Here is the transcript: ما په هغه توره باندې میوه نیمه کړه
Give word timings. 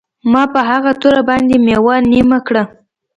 ما 0.31 0.43
په 0.53 0.59
هغه 0.69 0.91
توره 1.01 1.21
باندې 1.29 1.55
میوه 1.65 1.95
نیمه 2.11 2.39
کړه 2.47 2.63